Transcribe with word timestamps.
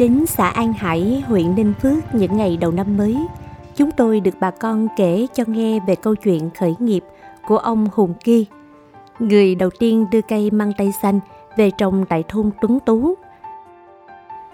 Đến 0.00 0.26
xã 0.26 0.48
An 0.48 0.72
Hải, 0.72 1.24
huyện 1.26 1.54
Ninh 1.54 1.72
Phước 1.82 2.14
những 2.14 2.36
ngày 2.36 2.56
đầu 2.56 2.72
năm 2.72 2.96
mới, 2.96 3.16
chúng 3.76 3.90
tôi 3.90 4.20
được 4.20 4.34
bà 4.40 4.50
con 4.50 4.88
kể 4.96 5.26
cho 5.34 5.44
nghe 5.46 5.80
về 5.86 5.94
câu 5.94 6.14
chuyện 6.14 6.50
khởi 6.58 6.74
nghiệp 6.78 7.04
của 7.46 7.58
ông 7.58 7.88
Hùng 7.92 8.14
Ki, 8.24 8.46
người 9.18 9.54
đầu 9.54 9.70
tiên 9.78 10.06
đưa 10.10 10.20
cây 10.20 10.50
măng 10.50 10.72
tây 10.78 10.92
xanh 11.02 11.20
về 11.56 11.70
trồng 11.70 12.04
tại 12.08 12.24
thôn 12.28 12.50
Tuấn 12.60 12.78
Tú. 12.86 13.14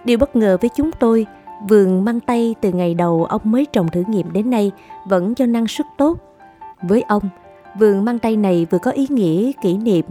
Điều 0.05 0.19
bất 0.19 0.37
ngờ 0.37 0.59
với 0.61 0.71
chúng 0.77 0.91
tôi, 0.93 1.27
vườn 1.69 2.05
măng 2.05 2.21
tây 2.21 2.55
từ 2.61 2.73
ngày 2.73 2.95
đầu 2.95 3.25
ông 3.25 3.43
mới 3.45 3.67
trồng 3.73 3.89
thử 3.89 4.03
nghiệm 4.09 4.33
đến 4.33 4.51
nay 4.51 4.73
vẫn 5.09 5.35
cho 5.35 5.47
năng 5.47 5.67
suất 5.67 5.87
tốt. 5.99 6.19
Với 6.83 7.03
ông, 7.03 7.29
vườn 7.79 8.05
măng 8.05 8.19
tây 8.19 8.37
này 8.37 8.67
vừa 8.71 8.79
có 8.79 8.91
ý 8.91 9.07
nghĩa 9.11 9.53
kỷ 9.63 9.77
niệm, 9.77 10.05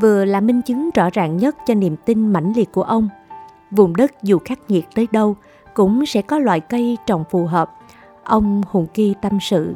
vừa 0.00 0.24
là 0.24 0.40
minh 0.40 0.62
chứng 0.62 0.90
rõ 0.94 1.10
ràng 1.12 1.36
nhất 1.36 1.56
cho 1.66 1.74
niềm 1.74 1.96
tin 2.04 2.32
mãnh 2.32 2.52
liệt 2.56 2.72
của 2.72 2.82
ông. 2.82 3.08
Vùng 3.70 3.96
đất 3.96 4.22
dù 4.22 4.38
khắc 4.44 4.58
nghiệt 4.68 4.84
tới 4.94 5.08
đâu 5.12 5.36
cũng 5.74 6.06
sẽ 6.06 6.22
có 6.22 6.38
loại 6.38 6.60
cây 6.60 6.98
trồng 7.06 7.24
phù 7.30 7.44
hợp. 7.44 7.70
Ông 8.24 8.62
Hùng 8.68 8.86
Kỳ 8.94 9.14
tâm 9.22 9.38
sự. 9.40 9.74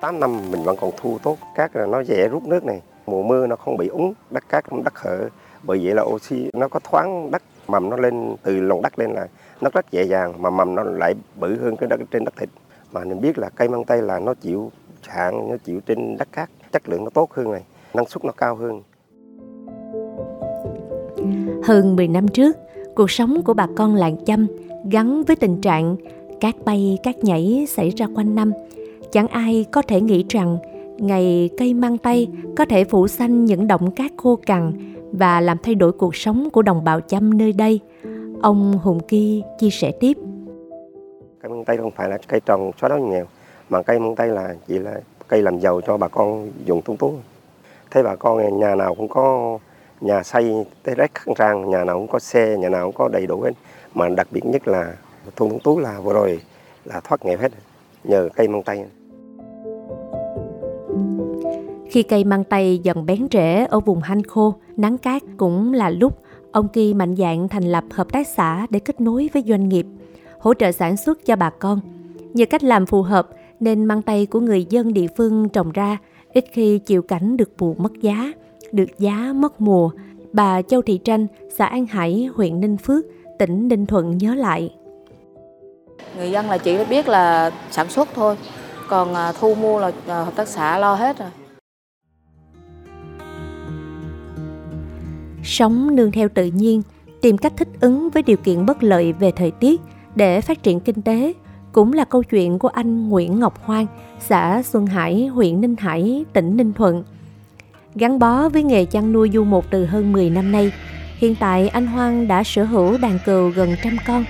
8 0.00 0.20
năm 0.20 0.50
mình 0.50 0.62
vẫn 0.62 0.76
còn 0.80 0.90
thu 0.96 1.18
tốt, 1.22 1.36
cát 1.54 1.76
là 1.76 1.86
nó 1.86 2.00
dễ 2.00 2.28
rút 2.28 2.42
nước 2.42 2.64
này. 2.64 2.80
Mùa 3.06 3.22
mưa 3.22 3.46
nó 3.46 3.56
không 3.56 3.76
bị 3.76 3.88
úng, 3.88 4.14
đất 4.30 4.48
cát 4.48 4.64
không 4.70 4.84
đất 4.84 4.98
hở. 4.98 5.28
Bởi 5.62 5.80
vậy 5.84 5.94
là 5.94 6.02
oxy 6.02 6.50
nó 6.52 6.68
có 6.68 6.80
thoáng 6.90 7.30
đất 7.30 7.42
mầm 7.68 7.90
nó 7.90 7.96
lên 7.96 8.36
từ 8.42 8.60
lòng 8.60 8.82
đất 8.82 8.98
lên 8.98 9.10
là 9.10 9.26
nó 9.60 9.70
rất 9.72 9.90
dễ 9.90 10.02
dàng 10.02 10.42
mà 10.42 10.50
mầm 10.50 10.74
nó 10.74 10.82
lại 10.82 11.14
bự 11.40 11.58
hơn 11.58 11.76
cái 11.76 11.88
đất 11.88 12.00
trên 12.10 12.24
đất 12.24 12.34
thịt. 12.36 12.48
Mà 12.92 13.04
mình 13.04 13.20
biết 13.20 13.38
là 13.38 13.48
cây 13.48 13.68
măng 13.68 13.84
tây 13.84 14.02
là 14.02 14.18
nó 14.18 14.34
chịu 14.34 14.72
hạn, 15.08 15.50
nó 15.50 15.56
chịu 15.64 15.80
trên 15.80 16.16
đất 16.16 16.28
cát, 16.32 16.50
chất 16.72 16.88
lượng 16.88 17.04
nó 17.04 17.10
tốt 17.10 17.32
hơn 17.32 17.52
này, 17.52 17.62
năng 17.94 18.06
suất 18.06 18.24
nó 18.24 18.32
cao 18.32 18.54
hơn. 18.56 18.82
Hơn 21.64 21.96
10 21.96 22.08
năm 22.08 22.28
trước, 22.28 22.56
cuộc 22.94 23.10
sống 23.10 23.42
của 23.42 23.54
bà 23.54 23.66
con 23.76 23.94
làng 23.94 24.16
chăm 24.26 24.46
gắn 24.90 25.22
với 25.22 25.36
tình 25.36 25.60
trạng 25.60 25.96
cát 26.40 26.54
bay, 26.64 26.98
cát 27.02 27.24
nhảy 27.24 27.66
xảy 27.68 27.90
ra 27.90 28.06
quanh 28.14 28.34
năm. 28.34 28.52
Chẳng 29.12 29.28
ai 29.28 29.64
có 29.72 29.82
thể 29.82 30.00
nghĩ 30.00 30.24
rằng 30.28 30.58
ngày 30.98 31.50
cây 31.58 31.74
mang 31.74 31.98
tay 31.98 32.28
có 32.56 32.64
thể 32.64 32.84
phủ 32.84 33.08
xanh 33.08 33.44
những 33.44 33.66
động 33.66 33.90
cát 33.90 34.12
khô 34.16 34.38
cằn 34.46 34.72
và 35.12 35.40
làm 35.40 35.56
thay 35.62 35.74
đổi 35.74 35.92
cuộc 35.92 36.16
sống 36.16 36.50
của 36.50 36.62
đồng 36.62 36.84
bào 36.84 37.00
chăm 37.00 37.38
nơi 37.38 37.52
đây. 37.52 37.80
Ông 38.42 38.78
hùng 38.82 39.00
Ki 39.08 39.42
chia 39.58 39.70
sẻ 39.70 39.92
tiếp. 40.00 40.16
Cây 41.42 41.50
mang 41.50 41.64
tây 41.64 41.76
không 41.76 41.90
phải 41.90 42.08
là 42.08 42.18
cây 42.28 42.40
trồng 42.46 42.70
xóa 42.80 42.88
đói 42.88 43.00
nghèo, 43.00 43.24
mà 43.68 43.82
cây 43.82 43.98
mang 43.98 44.16
tây 44.16 44.28
là 44.28 44.54
chỉ 44.68 44.78
là 44.78 45.00
cây 45.28 45.42
làm 45.42 45.60
giàu 45.60 45.80
cho 45.86 45.96
bà 45.96 46.08
con 46.08 46.50
dùng 46.64 46.82
tung 46.82 46.96
tú 46.96 47.14
thấy 47.90 48.02
bà 48.02 48.16
con 48.16 48.58
nhà 48.58 48.74
nào 48.74 48.94
cũng 48.94 49.08
có 49.08 49.58
nhà 50.00 50.22
xây 50.22 50.54
tới 50.82 50.94
rất 50.94 51.10
khăn 51.14 51.34
trang 51.38 51.70
nhà 51.70 51.84
nào 51.84 51.98
cũng 51.98 52.08
có 52.08 52.18
xe, 52.18 52.56
nhà 52.56 52.68
nào 52.68 52.86
cũng 52.86 52.94
có 52.94 53.08
đầy 53.08 53.26
đủ 53.26 53.40
hết. 53.40 53.52
Mà 53.94 54.08
đặc 54.08 54.26
biệt 54.30 54.44
nhất 54.44 54.68
là 54.68 54.94
thôn 55.36 55.48
Tuấn 55.48 55.60
Tú 55.64 55.78
là 55.78 56.00
vừa 56.00 56.12
rồi 56.12 56.40
là 56.84 57.00
thoát 57.00 57.24
nghèo 57.24 57.38
hết, 57.38 57.52
nhờ 58.04 58.28
cây 58.36 58.48
măng 58.48 58.62
tây 58.62 58.84
khi 61.94 62.02
cây 62.02 62.24
măng 62.24 62.44
tây 62.44 62.80
dần 62.82 63.06
bén 63.06 63.26
rễ 63.32 63.66
ở 63.70 63.80
vùng 63.80 64.00
hanh 64.00 64.22
khô, 64.22 64.54
nắng 64.76 64.98
cát 64.98 65.22
cũng 65.36 65.72
là 65.72 65.90
lúc 65.90 66.18
ông 66.52 66.68
Kỳ 66.68 66.94
mạnh 66.94 67.16
dạn 67.16 67.48
thành 67.48 67.64
lập 67.64 67.84
hợp 67.90 68.12
tác 68.12 68.28
xã 68.28 68.66
để 68.70 68.78
kết 68.78 69.00
nối 69.00 69.30
với 69.32 69.42
doanh 69.46 69.68
nghiệp, 69.68 69.86
hỗ 70.38 70.54
trợ 70.54 70.72
sản 70.72 70.96
xuất 70.96 71.26
cho 71.26 71.36
bà 71.36 71.50
con. 71.50 71.80
Nhờ 72.34 72.44
cách 72.50 72.64
làm 72.64 72.86
phù 72.86 73.02
hợp 73.02 73.28
nên 73.60 73.84
măng 73.84 74.02
tây 74.02 74.26
của 74.26 74.40
người 74.40 74.64
dân 74.64 74.94
địa 74.94 75.06
phương 75.16 75.48
trồng 75.48 75.72
ra, 75.72 75.98
ít 76.32 76.44
khi 76.52 76.78
chịu 76.78 77.02
cảnh 77.02 77.36
được 77.36 77.50
mùa 77.58 77.74
mất 77.74 77.92
giá 78.00 78.32
được 78.74 78.98
giá 78.98 79.32
mất 79.36 79.60
mùa 79.60 79.90
bà 80.32 80.62
Châu 80.62 80.82
Thị 80.82 80.98
Tranh, 81.04 81.26
xã 81.56 81.66
An 81.66 81.86
Hải, 81.86 82.28
huyện 82.34 82.60
Ninh 82.60 82.76
Phước, 82.76 83.04
tỉnh 83.38 83.68
Ninh 83.68 83.86
Thuận 83.86 84.18
nhớ 84.18 84.34
lại. 84.34 84.74
Người 86.16 86.30
dân 86.30 86.50
là 86.50 86.58
chỉ 86.58 86.84
biết 86.84 87.08
là 87.08 87.50
sản 87.70 87.88
xuất 87.88 88.08
thôi, 88.14 88.36
còn 88.88 89.14
à, 89.14 89.32
thu 89.40 89.54
mua 89.54 89.80
là 89.80 89.92
à, 90.06 90.24
hợp 90.24 90.36
tác 90.36 90.48
xã 90.48 90.78
lo 90.78 90.94
hết 90.94 91.18
rồi. 91.18 91.28
Sống 95.42 95.96
nương 95.96 96.10
theo 96.10 96.28
tự 96.28 96.46
nhiên, 96.46 96.82
tìm 97.22 97.38
cách 97.38 97.52
thích 97.56 97.68
ứng 97.80 98.10
với 98.10 98.22
điều 98.22 98.36
kiện 98.36 98.66
bất 98.66 98.82
lợi 98.82 99.12
về 99.12 99.30
thời 99.30 99.50
tiết 99.50 99.80
để 100.14 100.40
phát 100.40 100.62
triển 100.62 100.80
kinh 100.80 101.02
tế 101.02 101.32
cũng 101.72 101.92
là 101.92 102.04
câu 102.04 102.22
chuyện 102.22 102.58
của 102.58 102.68
anh 102.68 103.08
Nguyễn 103.08 103.40
Ngọc 103.40 103.64
Hoang, 103.64 103.86
xã 104.20 104.62
Xuân 104.62 104.86
Hải, 104.86 105.26
huyện 105.26 105.60
Ninh 105.60 105.76
Hải, 105.78 106.24
tỉnh 106.32 106.56
Ninh 106.56 106.72
Thuận. 106.72 107.04
Gắn 107.96 108.18
bó 108.18 108.48
với 108.48 108.62
nghề 108.62 108.84
chăn 108.84 109.12
nuôi 109.12 109.30
du 109.32 109.44
mục 109.44 109.66
từ 109.70 109.86
hơn 109.86 110.12
10 110.12 110.30
năm 110.30 110.52
nay, 110.52 110.72
hiện 111.16 111.34
tại 111.34 111.68
anh 111.68 111.86
Hoang 111.86 112.28
đã 112.28 112.44
sở 112.44 112.64
hữu 112.64 112.98
đàn 112.98 113.18
cừu 113.26 113.48
gần 113.48 113.76
trăm 113.82 113.96
con. 114.06 114.24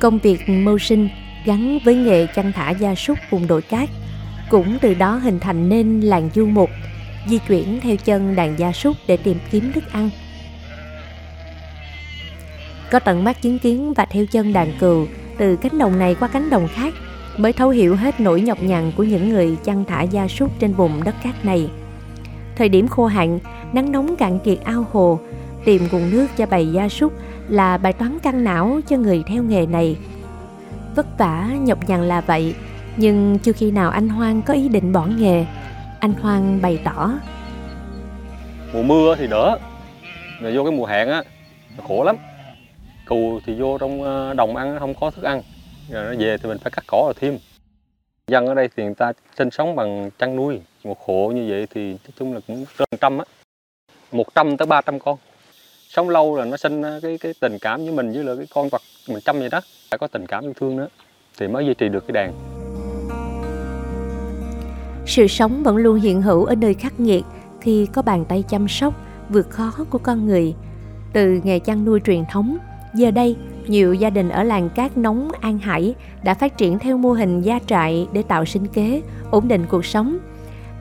Công 0.00 0.18
việc 0.18 0.48
mưu 0.48 0.78
sinh 0.78 1.08
gắn 1.44 1.78
với 1.84 1.94
nghề 1.94 2.26
chăn 2.26 2.52
thả 2.52 2.70
gia 2.70 2.94
súc 2.94 3.18
vùng 3.30 3.46
đồi 3.46 3.62
cát 3.62 3.88
cũng 4.50 4.78
từ 4.80 4.94
đó 4.94 5.14
hình 5.14 5.40
thành 5.40 5.68
nên 5.68 6.00
làng 6.00 6.30
du 6.34 6.46
mục, 6.46 6.70
di 7.28 7.38
chuyển 7.38 7.80
theo 7.80 7.96
chân 7.96 8.36
đàn 8.36 8.58
gia 8.58 8.72
súc 8.72 8.96
để 9.06 9.16
tìm 9.16 9.36
kiếm 9.50 9.72
thức 9.72 9.84
ăn. 9.92 10.10
Có 12.90 12.98
tận 12.98 13.24
mắt 13.24 13.42
chứng 13.42 13.58
kiến 13.58 13.94
và 13.94 14.04
theo 14.04 14.26
chân 14.26 14.52
đàn 14.52 14.72
cừu 14.80 15.06
từ 15.38 15.56
cánh 15.56 15.78
đồng 15.78 15.98
này 15.98 16.14
qua 16.14 16.28
cánh 16.28 16.50
đồng 16.50 16.68
khác 16.68 16.94
mới 17.36 17.52
thấu 17.52 17.68
hiểu 17.68 17.96
hết 17.96 18.20
nỗi 18.20 18.40
nhọc 18.40 18.62
nhằn 18.62 18.92
của 18.96 19.04
những 19.04 19.28
người 19.28 19.56
chăn 19.64 19.84
thả 19.84 20.02
gia 20.02 20.28
súc 20.28 20.60
trên 20.60 20.72
vùng 20.72 21.04
đất 21.04 21.14
cát 21.22 21.44
này. 21.44 21.70
Thời 22.60 22.68
điểm 22.68 22.88
khô 22.88 23.06
hạn, 23.06 23.38
nắng 23.72 23.92
nóng 23.92 24.16
cạn 24.16 24.38
kiệt 24.38 24.58
ao 24.64 24.86
hồ, 24.92 25.18
tìm 25.64 25.88
nguồn 25.92 26.10
nước 26.10 26.26
cho 26.36 26.46
bầy 26.46 26.72
gia 26.72 26.88
súc 26.88 27.12
là 27.48 27.78
bài 27.78 27.92
toán 27.92 28.18
căng 28.18 28.44
não 28.44 28.80
cho 28.88 28.96
người 28.96 29.22
theo 29.26 29.42
nghề 29.42 29.66
này. 29.66 29.96
Vất 30.96 31.18
vả, 31.18 31.48
nhọc 31.60 31.88
nhằn 31.88 32.08
là 32.08 32.20
vậy, 32.20 32.54
nhưng 32.96 33.38
chưa 33.38 33.52
khi 33.52 33.70
nào 33.70 33.90
anh 33.90 34.08
Hoang 34.08 34.42
có 34.42 34.54
ý 34.54 34.68
định 34.68 34.92
bỏ 34.92 35.06
nghề. 35.06 35.46
Anh 36.00 36.12
Hoang 36.12 36.62
bày 36.62 36.78
tỏ. 36.84 37.12
Mùa 38.72 38.82
mưa 38.82 39.16
thì 39.18 39.26
đỡ, 39.26 39.58
rồi 40.40 40.56
vô 40.56 40.64
cái 40.64 40.72
mùa 40.72 40.86
hạn 40.86 41.08
á, 41.08 41.22
khổ 41.88 42.04
lắm. 42.04 42.16
Cù 43.06 43.40
thì 43.46 43.60
vô 43.60 43.78
trong 43.78 44.02
ờ, 44.02 44.34
đồng 44.34 44.56
ăn 44.56 44.76
không 44.78 44.94
có 45.00 45.10
thức 45.10 45.22
ăn, 45.22 45.42
rồi 45.90 46.04
nó 46.04 46.24
về 46.24 46.36
thì 46.42 46.48
mình 46.48 46.58
phải 46.58 46.70
cắt 46.70 46.84
cỏ 46.86 47.02
rồi 47.04 47.14
thêm. 47.20 47.38
Dân 48.30 48.46
ở 48.46 48.54
đây 48.54 48.68
thì 48.76 48.84
người 48.84 48.94
ta 48.94 49.12
sinh 49.38 49.50
sống 49.50 49.76
bằng 49.76 50.10
chăn 50.18 50.36
nuôi, 50.36 50.60
một 50.84 50.98
hộ 51.06 51.32
như 51.34 51.46
vậy 51.48 51.66
thì 51.74 51.90
nói 51.90 52.12
chung 52.18 52.34
là 52.34 52.40
cũng 52.46 52.64
trên 52.78 52.88
trăm 53.00 53.18
á, 53.18 53.24
một 54.12 54.34
trăm 54.34 54.56
tới 54.56 54.66
ba 54.66 54.80
trăm 54.80 54.98
con. 54.98 55.18
Sống 55.88 56.08
lâu 56.08 56.36
là 56.36 56.44
nó 56.44 56.56
sinh 56.56 56.82
cái 57.02 57.18
cái 57.18 57.32
tình 57.40 57.58
cảm 57.60 57.80
với 57.84 57.92
mình 57.92 58.12
với 58.12 58.24
là 58.24 58.34
cái 58.36 58.46
con 58.54 58.68
vật 58.68 58.82
mình 59.08 59.20
chăm 59.24 59.38
vậy 59.38 59.48
đó, 59.48 59.60
phải 59.90 59.98
có 59.98 60.06
tình 60.06 60.26
cảm 60.26 60.44
yêu 60.44 60.52
thương 60.56 60.76
nữa 60.76 60.88
thì 61.38 61.48
mới 61.48 61.66
duy 61.66 61.74
trì 61.74 61.88
được 61.88 62.04
cái 62.08 62.12
đàn. 62.12 62.32
Sự 65.06 65.26
sống 65.26 65.62
vẫn 65.62 65.76
luôn 65.76 66.00
hiện 66.00 66.22
hữu 66.22 66.44
ở 66.44 66.54
nơi 66.54 66.74
khắc 66.74 67.00
nghiệt 67.00 67.24
khi 67.60 67.86
có 67.92 68.02
bàn 68.02 68.24
tay 68.28 68.44
chăm 68.48 68.68
sóc 68.68 68.94
vượt 69.28 69.50
khó 69.50 69.72
của 69.90 69.98
con 69.98 70.26
người. 70.26 70.54
Từ 71.12 71.40
nghề 71.44 71.58
chăn 71.58 71.84
nuôi 71.84 72.00
truyền 72.04 72.24
thống, 72.30 72.58
giờ 72.94 73.10
đây 73.10 73.36
nhiều 73.70 73.94
gia 73.94 74.10
đình 74.10 74.28
ở 74.28 74.42
làng 74.42 74.68
cát 74.74 74.96
nóng 74.96 75.30
An 75.40 75.58
Hải 75.58 75.94
đã 76.22 76.34
phát 76.34 76.58
triển 76.58 76.78
theo 76.78 76.96
mô 76.96 77.12
hình 77.12 77.40
gia 77.40 77.58
trại 77.66 78.08
để 78.12 78.22
tạo 78.22 78.44
sinh 78.44 78.66
kế, 78.66 79.02
ổn 79.30 79.48
định 79.48 79.66
cuộc 79.70 79.84
sống. 79.84 80.18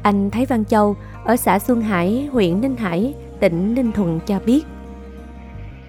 Anh 0.04 0.30
Thái 0.30 0.46
Văn 0.46 0.66
Châu 0.66 0.96
ở 1.26 1.36
xã 1.36 1.60
Xuân 1.60 1.82
Hải, 1.82 2.30
huyện 2.32 2.62
Ninh 2.62 2.76
Hải, 2.76 3.14
tỉnh 3.40 3.76
Ninh 3.76 3.92
Thuận 3.92 4.20
cho 4.26 4.40
biết. 4.46 4.62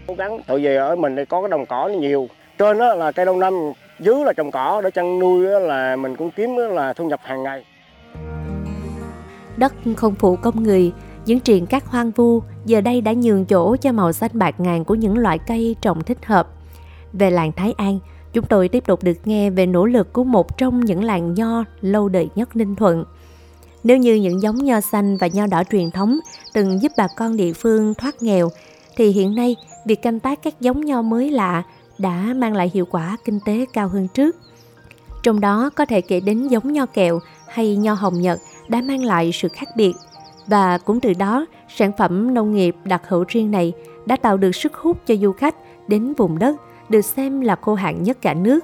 Cố 0.07 0.15
gắng, 0.15 0.41
tại 0.47 0.59
vì 0.59 0.75
ở 0.75 0.97
mình 0.97 1.17
có 1.29 1.41
cái 1.43 1.49
đồng 1.49 1.67
cỏ 1.67 1.89
nhiều. 1.89 2.29
Trên 2.59 2.79
đó 2.79 2.95
là 2.95 3.13
cây 3.13 3.27
đông 3.27 3.39
năm, 3.41 3.55
dưới 4.01 4.25
là 4.25 4.33
trồng 4.33 4.51
cỏ 4.51 4.81
để 4.85 4.91
chăn 4.91 5.19
nuôi 5.19 5.47
là 5.61 5.97
mình 5.97 6.17
cũng 6.17 6.31
kiếm 6.31 6.57
là 6.71 6.93
thu 6.93 7.09
nhập 7.09 7.21
hàng 7.23 7.43
ngày. 7.43 7.65
Đất 9.57 9.75
không 9.97 10.15
phụ 10.15 10.37
công 10.37 10.63
người, 10.63 10.93
những 11.27 11.41
triền 11.41 11.67
cát 11.67 11.85
hoang 11.85 12.11
vu 12.11 12.43
giờ 12.65 12.81
đây 12.81 13.01
đã 13.01 13.13
nhường 13.13 13.45
chỗ 13.45 13.77
cho 13.77 13.93
màu 13.93 14.13
xanh 14.13 14.31
bạc 14.35 14.61
ngàn 14.61 14.85
của 14.85 14.95
những 14.95 15.19
loại 15.19 15.39
cây 15.47 15.77
trồng 15.81 16.03
thích 16.03 16.27
hợp. 16.27 16.49
Về 17.13 17.31
làng 17.31 17.53
Thái 17.53 17.73
An, 17.73 17.99
chúng 18.33 18.45
tôi 18.47 18.69
tiếp 18.69 18.87
tục 18.87 19.03
được 19.03 19.17
nghe 19.25 19.51
về 19.51 19.67
nỗ 19.67 19.87
lực 19.87 20.13
của 20.13 20.25
một 20.25 20.59
trong 20.59 20.81
những 20.81 21.05
làng 21.05 21.35
nho 21.35 21.65
lâu 21.81 22.09
đời 22.09 22.29
nhất 22.35 22.57
Ninh 22.57 22.77
Thuận. 22.77 23.05
Nếu 23.85 23.97
như 23.97 24.15
những 24.15 24.43
giống 24.43 24.57
nho 24.57 24.81
xanh 24.81 25.17
và 25.17 25.27
nho 25.27 25.47
đỏ 25.47 25.63
truyền 25.71 25.91
thống 25.91 26.19
từng 26.55 26.83
giúp 26.83 26.93
bà 26.97 27.07
con 27.17 27.37
địa 27.37 27.53
phương 27.53 27.95
thoát 27.95 28.23
nghèo, 28.23 28.49
thì 28.97 29.09
hiện 29.09 29.35
nay 29.35 29.57
việc 29.87 30.03
canh 30.03 30.21
tác 30.21 30.43
các 30.43 30.61
giống 30.61 30.81
nho 30.81 31.03
mới 31.03 31.31
lạ 31.31 31.63
đã 31.99 32.35
mang 32.37 32.55
lại 32.55 32.71
hiệu 32.75 32.87
quả 32.91 33.17
kinh 33.25 33.41
tế 33.45 33.67
cao 33.73 33.89
hơn 33.89 34.09
trước. 34.15 34.37
Trong 35.23 35.41
đó 35.41 35.71
có 35.75 35.85
thể 35.85 36.01
kể 36.01 36.21
đến 36.21 36.49
giống 36.49 36.73
nho 36.73 36.87
kẹo 36.87 37.21
hay 37.49 37.77
nho 37.77 37.95
hồng 37.95 38.21
nhật 38.21 38.41
đã 38.69 38.81
mang 38.81 39.05
lại 39.05 39.31
sự 39.33 39.49
khác 39.49 39.69
biệt 39.77 39.93
và 40.47 40.79
cũng 40.79 41.01
từ 41.01 41.13
đó 41.13 41.47
sản 41.77 41.93
phẩm 41.99 42.35
nông 42.35 42.55
nghiệp 42.55 42.77
đặc 42.85 43.03
hữu 43.09 43.25
riêng 43.29 43.51
này 43.51 43.73
đã 44.07 44.17
tạo 44.17 44.37
được 44.37 44.55
sức 44.55 44.75
hút 44.75 44.97
cho 45.07 45.15
du 45.17 45.33
khách 45.33 45.55
đến 45.89 46.15
vùng 46.15 46.39
đất 46.39 46.57
được 46.91 47.03
xem 47.03 47.41
là 47.41 47.57
khô 47.57 47.75
hạn 47.75 48.03
nhất 48.03 48.19
cả 48.23 48.35
nước. 48.35 48.61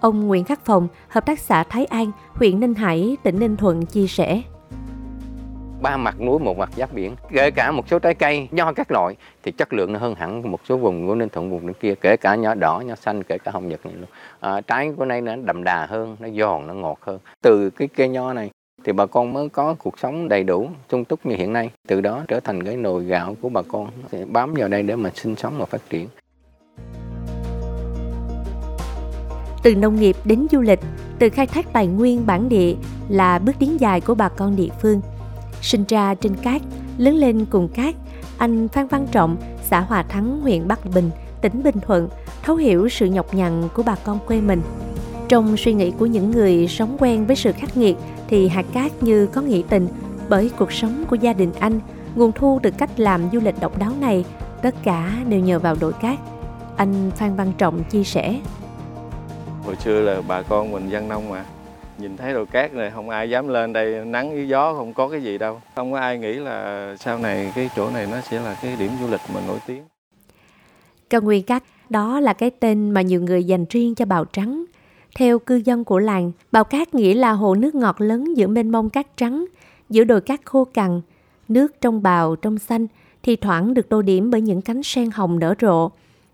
Ông 0.00 0.26
Nguyễn 0.26 0.44
Khắc 0.44 0.64
Phòng, 0.64 0.88
Hợp 1.08 1.26
tác 1.26 1.38
xã 1.38 1.64
Thái 1.64 1.84
An, 1.84 2.10
huyện 2.34 2.60
Ninh 2.60 2.74
Hải, 2.74 3.16
tỉnh 3.22 3.38
Ninh 3.38 3.56
Thuận 3.56 3.86
chia 3.86 4.06
sẻ. 4.06 4.42
ba 5.82 5.96
mặt 5.96 6.20
núi 6.20 6.38
một 6.38 6.58
mặt 6.58 6.70
giáp 6.76 6.92
biển 6.92 7.16
kể 7.32 7.50
cả 7.50 7.70
một 7.70 7.88
số 7.88 7.98
trái 7.98 8.14
cây 8.14 8.48
nho 8.50 8.72
các 8.72 8.90
loại 8.90 9.16
thì 9.42 9.52
chất 9.52 9.72
lượng 9.72 9.92
nó 9.92 9.98
hơn 9.98 10.14
hẳn 10.14 10.50
một 10.50 10.60
số 10.68 10.76
vùng 10.76 11.06
của 11.06 11.14
ninh 11.14 11.28
thuận 11.28 11.50
vùng 11.50 11.66
bên 11.66 11.74
kia 11.80 11.94
kể 12.00 12.16
cả 12.16 12.34
nho 12.34 12.54
đỏ 12.54 12.80
nho 12.80 12.94
xanh 12.94 13.22
kể 13.22 13.38
cả 13.38 13.50
hồng 13.50 13.68
nhật 13.68 13.86
này 13.86 13.94
luôn 13.94 14.08
à, 14.40 14.60
trái 14.60 14.92
của 14.96 15.04
này 15.04 15.20
nó 15.20 15.36
đậm 15.36 15.64
đà 15.64 15.86
hơn 15.86 16.16
nó 16.20 16.28
giòn 16.28 16.66
nó 16.66 16.74
ngọt 16.74 16.98
hơn 17.00 17.18
từ 17.42 17.70
cái 17.70 17.88
cây 17.96 18.08
nho 18.08 18.32
này 18.32 18.50
thì 18.84 18.92
bà 18.92 19.06
con 19.06 19.32
mới 19.32 19.48
có 19.48 19.74
cuộc 19.78 19.98
sống 19.98 20.28
đầy 20.28 20.44
đủ 20.44 20.68
sung 20.90 21.04
túc 21.04 21.26
như 21.26 21.36
hiện 21.36 21.52
nay 21.52 21.70
từ 21.88 22.00
đó 22.00 22.22
trở 22.28 22.40
thành 22.40 22.64
cái 22.64 22.76
nồi 22.76 23.04
gạo 23.04 23.36
của 23.40 23.48
bà 23.48 23.62
con 23.62 23.88
thì 24.10 24.24
bám 24.24 24.54
vào 24.54 24.68
đây 24.68 24.82
để 24.82 24.96
mà 24.96 25.10
sinh 25.14 25.36
sống 25.36 25.54
và 25.58 25.64
phát 25.64 25.80
triển 25.90 26.08
từ 29.62 29.74
nông 29.74 30.00
nghiệp 30.00 30.16
đến 30.24 30.46
du 30.52 30.60
lịch, 30.60 30.80
từ 31.18 31.28
khai 31.28 31.46
thác 31.46 31.72
tài 31.72 31.86
nguyên 31.86 32.26
bản 32.26 32.48
địa 32.48 32.74
là 33.08 33.38
bước 33.38 33.52
tiến 33.58 33.80
dài 33.80 34.00
của 34.00 34.14
bà 34.14 34.28
con 34.28 34.56
địa 34.56 34.68
phương. 34.82 35.00
Sinh 35.60 35.84
ra 35.88 36.14
trên 36.14 36.34
cát, 36.34 36.62
lớn 36.98 37.14
lên 37.14 37.44
cùng 37.50 37.68
cát, 37.68 37.94
anh 38.38 38.68
phan 38.68 38.86
văn 38.86 39.06
trọng, 39.12 39.36
xã 39.62 39.80
hòa 39.80 40.02
thắng, 40.02 40.40
huyện 40.40 40.68
bắc 40.68 40.90
bình, 40.94 41.10
tỉnh 41.40 41.62
bình 41.62 41.76
thuận, 41.86 42.08
thấu 42.42 42.56
hiểu 42.56 42.88
sự 42.88 43.06
nhọc 43.06 43.34
nhằn 43.34 43.68
của 43.74 43.82
bà 43.82 43.94
con 43.94 44.18
quê 44.26 44.40
mình. 44.40 44.62
Trong 45.28 45.56
suy 45.56 45.72
nghĩ 45.72 45.90
của 45.90 46.06
những 46.06 46.30
người 46.30 46.68
sống 46.68 46.96
quen 46.98 47.26
với 47.26 47.36
sự 47.36 47.52
khắc 47.52 47.76
nghiệt 47.76 47.96
thì 48.28 48.48
hạt 48.48 48.66
cát 48.72 49.02
như 49.02 49.26
có 49.26 49.40
nghĩa 49.40 49.62
tình 49.68 49.88
bởi 50.28 50.50
cuộc 50.58 50.72
sống 50.72 51.04
của 51.10 51.16
gia 51.16 51.32
đình 51.32 51.52
anh, 51.58 51.80
nguồn 52.14 52.32
thu 52.32 52.60
từ 52.62 52.70
cách 52.70 53.00
làm 53.00 53.22
du 53.32 53.40
lịch 53.40 53.60
độc 53.60 53.78
đáo 53.78 53.92
này, 54.00 54.24
tất 54.62 54.74
cả 54.82 55.12
đều 55.28 55.40
nhờ 55.40 55.58
vào 55.58 55.76
đội 55.80 55.92
cát. 55.92 56.18
Anh 56.76 57.10
phan 57.16 57.36
văn 57.36 57.52
trọng 57.58 57.84
chia 57.84 58.04
sẻ 58.04 58.40
hồi 59.64 59.76
xưa 59.76 60.00
là 60.00 60.22
bà 60.28 60.42
con 60.42 60.72
mình 60.72 60.88
dân 60.88 61.08
nông 61.08 61.30
mà. 61.30 61.44
Nhìn 61.98 62.16
thấy 62.16 62.32
đồi 62.32 62.46
cát 62.46 62.74
này 62.74 62.90
không 62.94 63.10
ai 63.10 63.30
dám 63.30 63.48
lên 63.48 63.72
đây 63.72 64.04
nắng 64.04 64.30
với 64.30 64.48
gió 64.48 64.74
không 64.74 64.94
có 64.94 65.08
cái 65.08 65.22
gì 65.22 65.38
đâu. 65.38 65.60
Không 65.74 65.92
có 65.92 65.98
ai 65.98 66.18
nghĩ 66.18 66.32
là 66.32 66.96
sau 67.00 67.18
này 67.18 67.52
cái 67.54 67.70
chỗ 67.76 67.90
này 67.90 68.06
nó 68.10 68.20
sẽ 68.20 68.40
là 68.40 68.56
cái 68.62 68.76
điểm 68.78 68.90
du 69.00 69.08
lịch 69.08 69.20
mà 69.34 69.40
nổi 69.46 69.58
tiếng. 69.66 69.82
Cao 71.10 71.20
nguyên 71.20 71.42
cát 71.42 71.62
đó 71.90 72.20
là 72.20 72.32
cái 72.32 72.50
tên 72.50 72.90
mà 72.90 73.02
nhiều 73.02 73.22
người 73.22 73.44
dành 73.44 73.64
riêng 73.70 73.94
cho 73.94 74.04
bào 74.04 74.24
trắng. 74.24 74.64
Theo 75.16 75.38
cư 75.38 75.56
dân 75.64 75.84
của 75.84 75.98
làng, 75.98 76.32
bào 76.52 76.64
cát 76.64 76.94
nghĩa 76.94 77.14
là 77.14 77.32
hồ 77.32 77.54
nước 77.54 77.74
ngọt 77.74 78.00
lớn 78.00 78.36
giữa 78.36 78.46
mênh 78.46 78.70
mông 78.70 78.90
cát 78.90 79.16
trắng, 79.16 79.44
giữa 79.90 80.04
đồi 80.04 80.20
cát 80.20 80.40
khô 80.44 80.64
cằn, 80.64 81.00
nước 81.48 81.80
trong 81.80 82.02
bào 82.02 82.36
trong 82.36 82.58
xanh, 82.58 82.86
thì 83.22 83.36
thoảng 83.36 83.74
được 83.74 83.88
tô 83.88 84.02
điểm 84.02 84.30
bởi 84.30 84.40
những 84.40 84.62
cánh 84.62 84.82
sen 84.82 85.10
hồng 85.10 85.38
nở 85.38 85.54
rộ. 85.60 85.90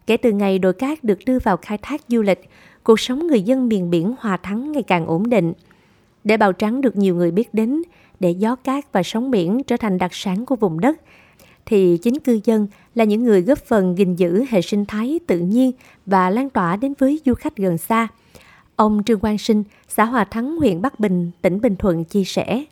Kể 0.09 0.17
từ 0.17 0.33
ngày 0.33 0.59
đồi 0.59 0.73
cát 0.73 1.05
được 1.05 1.19
đưa 1.27 1.39
vào 1.39 1.57
khai 1.57 1.79
thác 1.79 2.01
du 2.09 2.23
lịch, 2.23 2.49
cuộc 2.83 3.01
sống 3.01 3.27
người 3.27 3.43
dân 3.43 3.69
miền 3.69 3.91
biển 3.91 4.15
Hòa 4.19 4.37
Thắng 4.37 4.73
ngày 4.73 4.83
càng 4.83 5.07
ổn 5.07 5.31
định. 5.31 5.53
Để 6.25 6.37
bào 6.37 6.53
trắng 6.53 6.81
được 6.81 6.97
nhiều 6.97 7.15
người 7.15 7.31
biết 7.31 7.55
đến, 7.55 7.83
để 8.21 8.31
gió 8.31 8.57
cát 8.57 8.93
và 8.93 9.03
sóng 9.03 9.31
biển 9.31 9.63
trở 9.63 9.77
thành 9.77 9.99
đặc 9.99 10.15
sản 10.15 10.47
của 10.47 10.57
vùng 10.57 10.81
đất, 10.81 11.01
thì 11.67 11.99
chính 12.03 12.19
cư 12.19 12.41
dân 12.45 12.67
là 12.95 13.05
những 13.05 13.25
người 13.25 13.43
góp 13.43 13.59
phần 13.59 13.99
gìn 13.99 14.17
giữ 14.17 14.45
hệ 14.49 14.63
sinh 14.63 14.87
thái 14.87 15.21
tự 15.27 15.39
nhiên 15.39 15.73
và 16.07 16.31
lan 16.31 16.51
tỏa 16.51 16.77
đến 16.77 16.95
với 16.99 17.21
du 17.25 17.35
khách 17.35 17.57
gần 17.57 17.79
xa. 17.79 18.09
Ông 18.77 19.03
Trương 19.07 19.21
Quang 19.21 19.39
Sinh, 19.39 19.65
xã 19.89 20.05
Hòa 20.05 20.25
Thắng, 20.25 20.57
huyện 20.57 20.83
Bắc 20.83 21.01
Bình, 21.01 21.31
tỉnh 21.43 21.61
Bình 21.61 21.77
Thuận 21.77 22.05
chia 22.05 22.25
sẻ. 22.25 22.65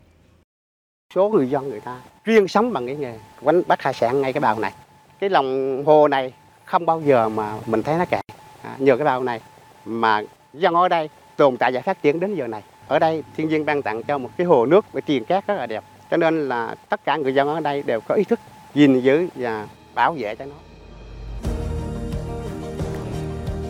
Số 1.15 1.29
người 1.29 1.50
dân 1.50 1.69
người 1.69 1.81
ta 1.81 2.00
chuyên 2.27 2.49
sống 2.49 2.73
bằng 2.73 2.87
cái 2.87 2.97
nghề 2.97 3.19
đánh 3.44 3.62
bắt 3.67 3.83
hải 3.83 3.94
sản 3.94 4.21
ngay 4.21 4.33
cái 4.33 4.41
bào 4.41 4.59
này. 4.59 4.73
Cái 5.21 5.31
lòng 5.31 5.83
hồ 5.87 6.09
này 6.09 6.33
không 6.67 6.87
bao 6.87 7.01
giờ 7.01 7.29
mà 7.29 7.55
mình 7.67 7.83
thấy 7.83 7.99
nó 7.99 8.05
cạn. 8.05 8.21
À, 8.63 8.77
nhờ 8.79 8.97
cái 8.97 9.05
bao 9.05 9.23
này 9.23 9.41
mà 9.85 10.23
dân 10.55 10.75
ở 10.75 10.89
đây 10.89 11.09
tồn 11.37 11.57
tại 11.57 11.73
và 11.73 11.81
phát 11.81 12.03
triển 12.03 12.21
đến 12.21 12.35
giờ 12.35 12.47
này. 12.47 12.63
Ở 12.89 12.99
đây 12.99 13.23
thiên 13.37 13.49
nhiên 13.49 13.65
ban 13.65 13.83
tặng 13.83 14.03
cho 14.03 14.19
một 14.19 14.31
cái 14.37 14.47
hồ 14.47 14.67
nước 14.67 14.93
với 14.93 15.03
triền 15.03 15.25
cát 15.25 15.47
rất 15.47 15.55
là 15.55 15.67
đẹp. 15.67 15.85
Cho 16.11 16.17
nên 16.17 16.49
là 16.49 16.75
tất 16.89 17.05
cả 17.05 17.17
người 17.17 17.35
dân 17.35 17.49
ở 17.49 17.61
đây 17.61 17.83
đều 17.83 18.01
có 18.01 18.15
ý 18.15 18.25
thức 18.25 18.41
gìn 18.75 19.01
giữ 19.01 19.29
và 19.35 19.67
bảo 19.95 20.15
vệ 20.19 20.35
cho 20.35 20.45
nó. 20.45 20.55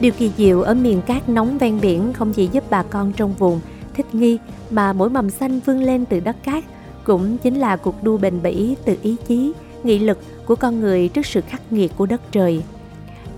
Điều 0.01 0.13
kỳ 0.13 0.31
diệu 0.37 0.63
ở 0.63 0.75
miền 0.75 1.03
cát 1.03 1.29
nóng 1.29 1.59
ven 1.59 1.81
biển 1.81 2.13
không 2.13 2.33
chỉ 2.33 2.49
giúp 2.53 2.65
bà 2.71 2.83
con 2.83 3.13
trong 3.13 3.33
vùng 3.33 3.61
thích 3.95 4.15
nghi 4.15 4.39
mà 4.71 4.93
mỗi 4.93 5.11
mầm 5.11 5.31
xanh 5.31 5.61
vươn 5.61 5.83
lên 5.83 6.05
từ 6.05 6.21
đất 6.21 6.37
cát 6.45 6.65
cũng 7.05 7.39
chính 7.39 7.55
là 7.55 7.77
cuộc 7.77 8.03
đua 8.03 8.19
bền 8.19 8.43
bỉ 8.43 8.77
từ 8.85 8.97
ý 9.03 9.17
chí, 9.29 9.53
nghị 9.83 9.99
lực 9.99 10.19
của 10.47 10.57
con 10.57 10.81
người 10.81 11.09
trước 11.09 11.27
sự 11.27 11.41
khắc 11.41 11.73
nghiệt 11.73 11.93
của 11.97 12.07
đất 12.07 12.21
trời. 12.33 12.63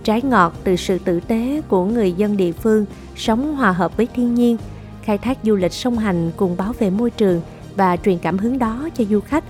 Trái 0.09 0.23
ngọt 0.23 0.53
từ 0.65 0.77
sự 0.77 0.99
tử 0.99 1.21
tế 1.21 1.63
của 1.69 1.85
người 1.85 2.13
dân 2.13 2.37
địa 2.37 2.53
phương 2.53 2.85
sống 3.17 3.57
hòa 3.57 3.73
hợp 3.73 3.97
với 3.97 4.09
thiên 4.15 4.35
nhiên, 4.35 4.57
khai 5.03 5.19
thác 5.19 5.39
du 5.43 5.57
lịch 5.57 5.73
song 5.73 5.99
hành 5.99 6.31
cùng 6.37 6.57
bảo 6.57 6.73
vệ 6.79 6.91
môi 6.91 7.11
trường 7.11 7.41
và 7.77 7.97
truyền 7.97 8.19
cảm 8.19 8.39
hứng 8.39 8.59
đó 8.59 8.89
cho 8.99 9.05
du 9.05 9.21
khách. 9.21 9.45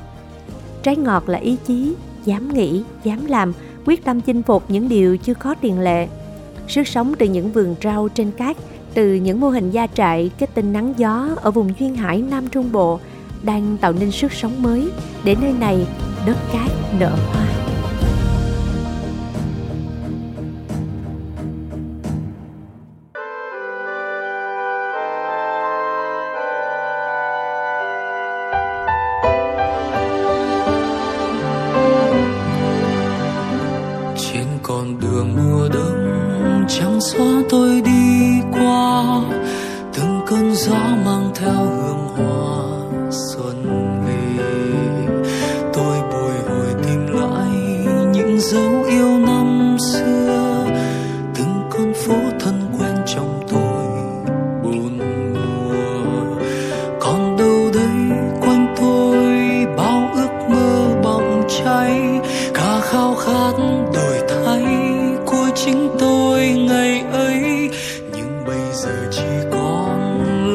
Trái 0.83 0.97
ngọt 0.97 1.29
là 1.29 1.39
ý 1.39 1.57
chí, 1.67 1.95
dám 2.25 2.55
nghĩ, 2.55 2.83
dám 3.05 3.27
làm, 3.27 3.53
quyết 3.85 4.05
tâm 4.05 4.21
chinh 4.21 4.43
phục 4.43 4.71
những 4.71 4.89
điều 4.89 5.17
chưa 5.17 5.35
có 5.35 5.55
tiền 5.55 5.81
lệ– 5.81 6.09
sức 6.69 6.89
sống 6.89 7.15
từ 7.19 7.27
những 7.27 7.53
vườn 7.53 7.75
rau 7.83 8.09
trên 8.09 8.31
cát, 8.31 8.57
từ 8.95 9.15
những 9.15 9.41
mô 9.41 9.49
hình 9.49 9.71
gia 9.71 9.87
trại 9.87 10.31
kết 10.39 10.51
tinh 10.55 10.73
nắng 10.73 10.95
gió 10.97 11.29
ở 11.37 11.51
vùng 11.51 11.73
duyên 11.79 11.95
hải 11.95 12.23
Nam 12.23 12.49
Trung 12.49 12.73
Bộ 12.73 13.01
đang 13.43 13.77
tạo 13.81 13.93
nên 13.93 14.11
sức 14.11 14.33
sống 14.33 14.63
mới 14.63 14.91
để 15.25 15.37
nơi 15.41 15.53
này 15.53 15.87
đất 16.27 16.37
cát 16.53 16.71
nở 16.99 17.17
hoa. 17.33 17.58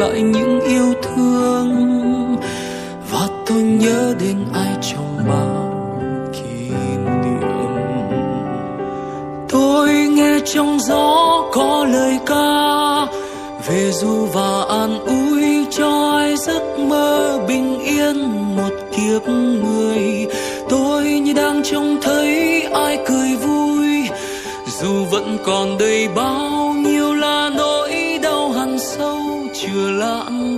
Lại 0.04 0.22
những 0.22 0.60
yêu 0.60 0.94
thương. 1.02 1.70
Và 3.12 3.28
tôi 3.48 3.62
nhớ 3.62 4.16
đến 4.20 4.46
ai 4.54 4.76
trong 4.82 5.18
bao 5.28 5.74
kỷ 6.34 6.70
niệm. 7.24 7.42
Tôi 9.50 9.90
nghe 9.90 10.40
trong 10.54 10.80
gió 10.80 11.44
có 11.54 11.88
lời 11.92 12.20
ca, 12.26 13.06
về 13.68 13.92
du 13.92 14.26
và 14.34 14.66
an 14.70 15.00
ủi 15.06 15.66
cho 15.72 16.12
ai 16.18 16.38
giấc 16.38 16.80
mơ 16.80 17.40
bình 17.48 17.80
yên 17.80 18.18
một 18.56 18.74
kiếp 18.92 19.28
người. 19.28 20.28
Tôi 20.70 21.04
như 21.04 21.34
đang 21.34 21.64
trông 21.64 21.98
thấy 22.02 22.62
ai 22.62 23.00
cười 23.08 23.36
vui, 23.36 23.88
dù 24.82 25.06
vẫn 25.12 25.38
còn 25.46 25.78
đầy 25.78 26.08
bao 26.16 26.63
chưa 29.74 29.92
lãng 29.92 30.58